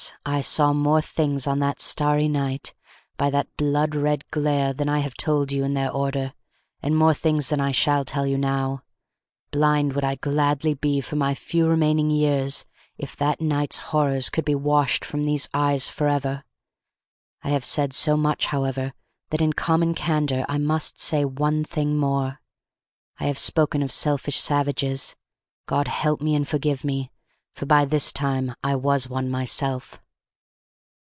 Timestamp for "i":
0.25-0.41, 4.89-4.97, 7.61-7.71, 10.03-10.15, 17.43-17.49, 20.49-20.57, 23.19-23.25, 28.63-28.77